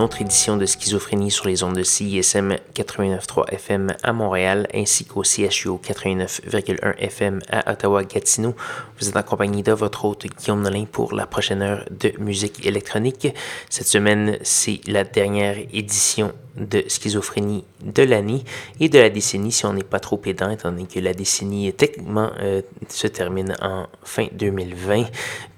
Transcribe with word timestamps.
Autre 0.00 0.22
édition 0.22 0.56
de 0.56 0.66
Schizophrénie 0.66 1.30
sur 1.30 1.46
les 1.46 1.62
ondes 1.62 1.76
de 1.76 1.82
CISM 1.82 2.56
89.3 2.74 3.50
FM 3.50 3.94
à 4.02 4.12
Montréal 4.12 4.66
ainsi 4.74 5.04
qu'au 5.04 5.22
CHU 5.22 5.70
89.1 5.70 6.96
FM 6.98 7.40
à 7.50 7.72
Ottawa-Gatineau. 7.72 8.54
Vous 8.98 9.08
êtes 9.08 9.16
en 9.16 9.22
compagnie 9.22 9.62
de 9.62 9.72
votre 9.72 10.04
hôte 10.04 10.26
Guillaume 10.26 10.62
Nolin 10.62 10.86
pour 10.90 11.14
la 11.14 11.26
prochaine 11.26 11.62
heure 11.62 11.84
de 11.90 12.12
musique 12.18 12.64
électronique. 12.66 13.28
Cette 13.68 13.86
semaine, 13.86 14.38
c'est 14.42 14.80
la 14.86 15.04
dernière 15.04 15.56
édition 15.72 16.32
de 16.56 16.84
schizophrénie 16.88 17.64
de 17.82 18.02
l'année 18.02 18.44
et 18.78 18.88
de 18.88 18.98
la 18.98 19.10
décennie 19.10 19.52
si 19.52 19.66
on 19.66 19.72
n'est 19.72 19.82
pas 19.82 20.00
trop 20.00 20.16
pédant, 20.16 20.50
étant 20.50 20.70
donné 20.70 20.86
que 20.86 21.00
la 21.00 21.14
décennie 21.14 21.72
techniquement 21.72 22.30
euh, 22.40 22.62
se 22.88 23.06
termine 23.06 23.54
en 23.60 23.86
fin 24.02 24.26
2020. 24.32 25.04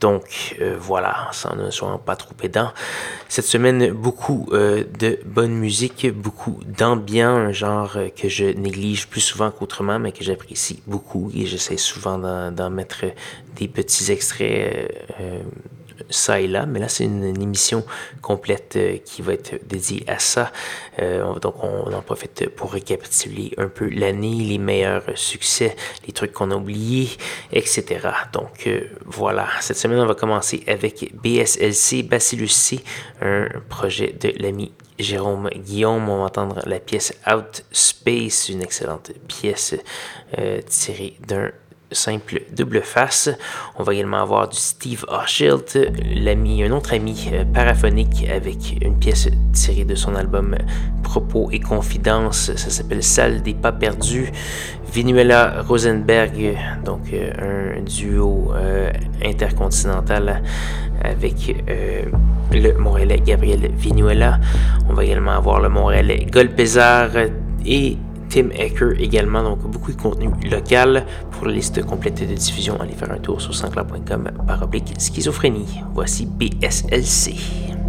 Donc 0.00 0.56
euh, 0.60 0.76
voilà, 0.78 1.28
sans 1.32 1.54
ne 1.56 1.70
soyons 1.70 1.98
pas 1.98 2.16
trop 2.16 2.34
pédant. 2.34 2.72
Cette 3.28 3.46
semaine, 3.46 3.92
beaucoup 3.92 4.48
euh, 4.52 4.84
de 4.98 5.18
bonne 5.24 5.54
musique, 5.54 6.06
beaucoup 6.12 6.60
d'ambiance, 6.66 7.22
un 7.22 7.52
genre 7.52 7.96
que 8.16 8.28
je 8.28 8.44
néglige 8.44 9.08
plus 9.08 9.20
souvent 9.20 9.50
qu'autrement, 9.50 9.98
mais 9.98 10.12
que 10.12 10.24
j'apprécie 10.24 10.82
beaucoup 10.86 11.30
et 11.34 11.46
j'essaie 11.46 11.76
souvent 11.76 12.18
d'en 12.50 12.70
mettre 12.70 13.04
des 13.56 13.68
petits 13.68 14.10
extraits 14.10 14.90
ça 16.10 16.40
et 16.40 16.46
là, 16.46 16.66
mais 16.66 16.80
là 16.80 16.88
c'est 16.88 17.04
une, 17.04 17.22
émission 17.42 17.84
complète 18.20 18.74
euh, 18.76 18.98
qui 19.04 19.22
va 19.22 19.32
être 19.32 19.58
dédiée 19.66 20.04
à 20.06 20.18
ça. 20.18 20.52
Euh, 21.00 21.38
donc 21.38 21.62
on 21.62 21.92
en 21.92 22.02
profite 22.02 22.48
pour 22.50 22.72
récapituler 22.72 23.52
un 23.58 23.68
peu 23.68 23.88
l'année, 23.88 24.44
les 24.44 24.58
meilleurs 24.58 25.04
succès, 25.14 25.76
les 26.06 26.12
trucs 26.12 26.32
qu'on 26.32 26.50
a 26.50 26.56
oubliés, 26.56 27.10
etc. 27.52 28.08
Donc 28.32 28.66
euh, 28.66 28.82
voilà, 29.04 29.48
cette 29.60 29.76
semaine 29.76 30.00
on 30.00 30.06
va 30.06 30.14
commencer 30.14 30.62
avec 30.66 31.12
BSLC, 31.22 32.02
Bacillus 32.02 32.48
C, 32.48 32.80
un 33.20 33.48
projet 33.68 34.14
de 34.18 34.32
l'ami 34.38 34.72
Jérôme 34.98 35.48
Guillaume. 35.50 36.08
On 36.08 36.18
va 36.18 36.24
entendre 36.24 36.62
la 36.66 36.78
pièce 36.78 37.14
Out 37.26 37.64
Space, 37.72 38.48
une 38.48 38.62
excellente 38.62 39.12
pièce 39.26 39.74
tirée 40.68 41.16
d'un 41.26 41.50
simple 41.94 42.42
double 42.52 42.82
face. 42.82 43.30
On 43.76 43.82
va 43.82 43.94
également 43.94 44.22
avoir 44.22 44.48
du 44.48 44.56
Steve 44.56 45.04
Horshilt, 45.08 45.78
l'ami, 46.14 46.62
un 46.64 46.72
autre 46.72 46.94
ami 46.94 47.30
euh, 47.32 47.44
paraphonique 47.44 48.28
avec 48.28 48.76
une 48.80 48.98
pièce 48.98 49.28
tirée 49.52 49.84
de 49.84 49.94
son 49.94 50.14
album 50.14 50.56
Propos 51.02 51.50
et 51.52 51.60
Confidences. 51.60 52.54
Ça 52.56 52.70
s'appelle 52.70 53.02
Salle 53.02 53.42
des 53.42 53.54
pas 53.54 53.72
perdus. 53.72 54.30
Vinuela 54.92 55.62
Rosenberg, 55.62 56.56
donc 56.84 57.12
euh, 57.12 57.78
un 57.78 57.82
duo 57.82 58.52
euh, 58.54 58.90
intercontinental 59.24 60.42
avec 61.02 61.64
le 62.52 62.78
Montréalais 62.78 63.20
Gabriel 63.20 63.70
Vinuela. 63.74 64.38
On 64.88 64.94
va 64.94 65.04
également 65.04 65.32
avoir 65.32 65.60
le 65.60 65.68
Montréalais 65.68 66.26
Golpezar 66.30 67.10
et 67.64 67.96
Tim 68.32 68.48
Ecker 68.54 68.94
également, 68.98 69.42
donc 69.42 69.58
beaucoup 69.70 69.92
de 69.92 70.00
contenu 70.00 70.30
local. 70.50 71.04
Pour 71.32 71.46
la 71.46 71.52
liste 71.52 71.84
complète 71.84 72.26
de 72.26 72.34
diffusion, 72.34 72.80
allez 72.80 72.94
faire 72.94 73.12
un 73.12 73.18
tour 73.18 73.42
sur 73.42 73.54
sanscloud.com 73.54 74.30
par 74.46 74.62
oblique 74.62 74.94
schizophrénie. 74.98 75.82
Voici 75.92 76.24
BSLC. 76.24 77.81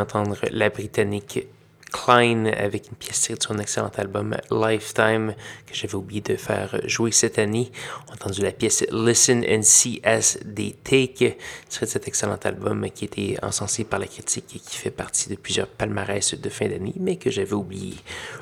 D'entendre 0.00 0.38
la 0.50 0.70
Britannique 0.70 1.46
Klein 1.92 2.46
avec 2.46 2.88
une 2.88 2.96
pièce 2.96 3.20
tirée 3.20 3.36
de 3.36 3.42
son 3.42 3.58
excellent 3.58 3.92
album 3.98 4.34
Lifetime 4.50 5.34
que 5.66 5.74
j'avais 5.74 5.94
oublié 5.94 6.22
de 6.22 6.36
faire 6.36 6.80
jouer 6.88 7.12
cette 7.12 7.38
année. 7.38 7.70
On 8.08 8.12
a 8.12 8.14
entendu 8.14 8.40
la 8.40 8.52
pièce 8.52 8.82
Listen 8.90 9.44
and 9.46 9.60
See 9.60 10.00
as 10.02 10.38
They 10.56 10.74
Take 10.82 11.36
tirée 11.68 11.84
de 11.84 11.90
cet 11.90 12.08
excellent 12.08 12.38
album 12.44 12.88
qui 12.94 13.04
était 13.04 13.36
encensé 13.42 13.84
par 13.84 13.98
la 13.98 14.06
critique 14.06 14.56
et 14.56 14.58
qui 14.58 14.78
fait 14.78 14.90
partie 14.90 15.28
de 15.28 15.34
plusieurs 15.34 15.68
palmarès 15.68 16.34
de 16.34 16.48
fin 16.48 16.66
d'année 16.66 16.94
mais 16.96 17.16
que 17.16 17.30
j'avais 17.30 17.52
oublié. 17.52 17.96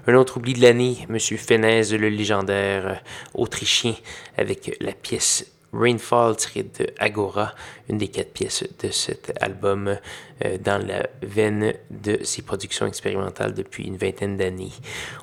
Un 0.06 0.14
autre 0.14 0.36
oubli 0.36 0.52
de 0.52 0.62
l'année, 0.62 1.06
Monsieur 1.08 1.38
Fenez, 1.38 1.82
le 1.98 2.08
légendaire 2.08 3.02
autrichien 3.34 3.96
avec 4.36 4.76
la 4.80 4.92
pièce 4.92 5.57
Rainfall 5.72 6.36
tiré 6.36 6.62
de 6.62 6.86
Agora, 6.98 7.54
une 7.88 7.98
des 7.98 8.08
quatre 8.08 8.32
pièces 8.32 8.64
de 8.80 8.90
cet 8.90 9.32
album 9.40 9.98
euh, 10.44 10.58
dans 10.58 10.84
la 10.84 11.08
veine 11.22 11.74
de 11.90 12.20
ses 12.24 12.42
productions 12.42 12.86
expérimentales 12.86 13.54
depuis 13.54 13.84
une 13.84 13.96
vingtaine 13.96 14.36
d'années. 14.36 14.72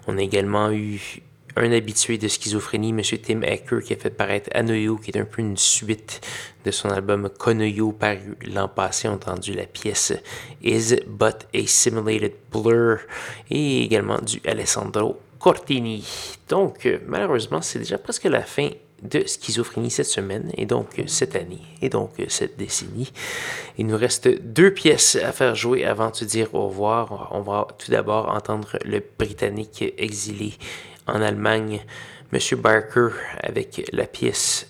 On 0.08 0.18
a 0.18 0.22
également 0.22 0.72
eu 0.72 1.22
un 1.56 1.72
habitué 1.72 2.18
de 2.18 2.28
schizophrénie, 2.28 2.90
M. 2.90 3.02
Tim 3.02 3.42
Ecker, 3.42 3.82
qui 3.82 3.94
a 3.94 3.96
fait 3.96 4.10
paraître 4.10 4.50
Anoyo, 4.54 4.98
qui 4.98 5.12
est 5.12 5.18
un 5.18 5.26
peu 5.26 5.42
une 5.42 5.58
suite 5.58 6.22
de 6.66 6.72
son 6.72 6.90
album 6.90 7.30
Konoyo, 7.30 7.92
paru 7.94 8.38
l'an 8.42 8.68
passé. 8.68 9.08
On 9.08 9.12
a 9.12 9.16
entendu 9.16 9.54
la 9.54 9.66
pièce 9.66 10.14
Is 10.64 10.98
But 11.08 11.48
a 11.54 11.66
Simulated 11.66 12.34
Blur 12.52 13.00
et 13.50 13.84
également 13.84 14.20
du 14.20 14.42
Alessandro 14.46 15.22
Cortini. 15.40 16.06
Donc, 16.50 16.86
euh, 16.86 17.00
malheureusement, 17.08 17.62
c'est 17.62 17.80
déjà 17.80 17.98
presque 17.98 18.26
la 18.26 18.42
fin 18.42 18.70
de 19.02 19.24
schizophrénie 19.26 19.92
cette 19.92 20.08
semaine 20.08 20.52
et 20.58 20.66
donc 20.66 21.04
cette 21.08 21.36
année 21.36 21.62
et 21.82 21.90
donc 21.90 22.12
cette 22.28 22.58
décennie. 22.58 23.12
Il 23.78 23.88
nous 23.88 23.98
reste 23.98 24.28
deux 24.28 24.74
pièces 24.74 25.16
à 25.16 25.32
faire 25.32 25.56
jouer 25.56 25.86
avant 25.86 26.10
de 26.10 26.16
se 26.16 26.26
dire 26.26 26.54
au 26.54 26.68
revoir. 26.68 27.30
On 27.32 27.42
va 27.42 27.68
tout 27.78 27.92
d'abord 27.92 28.30
entendre 28.30 28.78
le 28.86 29.02
Britannique 29.18 29.84
exilé 29.98 30.54
en 31.08 31.22
Allemagne, 31.22 31.82
Monsieur 32.32 32.58
Barker, 32.58 33.10
avec 33.42 33.88
la 33.94 34.08
pièce 34.08 34.68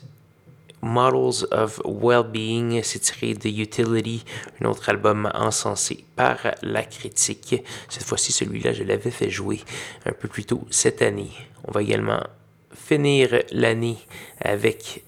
Models 0.82 1.48
of 1.52 1.82
Wellbeing, 1.84 2.84
c'est 2.84 3.00
tiré 3.00 3.34
de 3.34 3.50
Utility, 3.50 4.24
un 4.62 4.66
autre 4.66 4.88
album 4.90 5.32
encensé 5.34 6.06
par 6.16 6.38
la 6.62 6.84
critique. 6.84 7.64
Cette 7.90 8.04
fois-ci, 8.04 8.32
celui-là, 8.32 8.72
je 8.72 8.84
l'avais 8.84 9.10
fait 9.10 9.32
jouer 9.32 9.62
un 10.06 10.12
peu 10.12 10.28
plus 10.28 10.46
tôt 10.46 10.68
cette 10.70 11.02
année. 11.02 11.32
On 11.68 11.72
va 11.72 11.82
également 11.82 12.22
finir 12.76 13.44
l'année 13.52 13.98
avec 14.40 15.04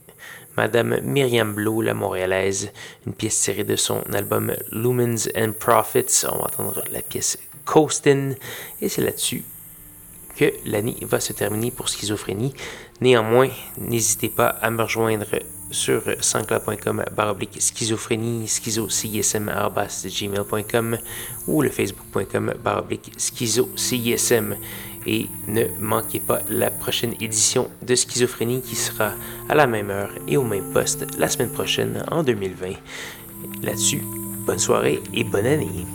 Madame 0.57 0.99
Myriam 1.03 1.53
Blow, 1.53 1.81
la 1.81 1.93
montréalaise, 1.93 2.71
une 3.05 3.13
pièce 3.13 3.39
tirée 3.41 3.63
de 3.63 3.75
son 3.75 4.01
album 4.13 4.53
Lumens 4.71 5.29
and 5.37 5.53
Profits. 5.59 6.25
On 6.25 6.37
va 6.37 6.45
entendre 6.45 6.83
la 6.91 7.01
pièce 7.01 7.37
Coastin 7.63 8.31
et 8.81 8.89
c'est 8.89 9.03
là-dessus 9.03 9.43
que 10.35 10.51
l'année 10.65 10.97
va 11.01 11.19
se 11.19 11.33
terminer 11.33 11.71
pour 11.71 11.89
schizophrénie. 11.89 12.53
Néanmoins, 13.01 13.49
n'hésitez 13.77 14.29
pas 14.29 14.47
à 14.47 14.71
me 14.71 14.81
rejoindre 14.81 15.27
sur 15.69 16.01
sanscloud.com 16.21 17.05
baroblique 17.15 17.61
schizophrénie, 17.61 18.47
schizo 18.47 18.87
gmail.com 18.87 20.97
ou 21.47 21.61
le 21.61 21.69
facebook.com 21.69 22.53
baroblique 22.63 23.11
schizo 23.17 23.69
et 25.05 25.27
ne 25.47 25.63
manquez 25.79 26.19
pas 26.19 26.41
la 26.49 26.69
prochaine 26.69 27.13
édition 27.21 27.69
de 27.81 27.95
Schizophrénie 27.95 28.61
qui 28.61 28.75
sera 28.75 29.11
à 29.49 29.55
la 29.55 29.67
même 29.67 29.89
heure 29.89 30.11
et 30.27 30.37
au 30.37 30.43
même 30.43 30.71
poste 30.73 31.05
la 31.17 31.27
semaine 31.27 31.51
prochaine 31.51 32.03
en 32.11 32.23
2020. 32.23 32.67
Là-dessus, 33.63 34.01
bonne 34.45 34.59
soirée 34.59 35.01
et 35.13 35.23
bonne 35.23 35.45
année. 35.45 35.85